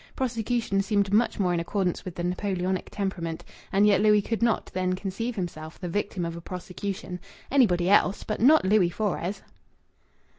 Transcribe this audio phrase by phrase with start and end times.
[0.15, 4.65] Prosecution seemed much more in accordance with the Napoleonic temperament, and yet Louis could not,
[4.73, 7.19] then, conceive himself the victim of a prosecution....
[7.51, 9.43] Anybody else, but not Louis Fores!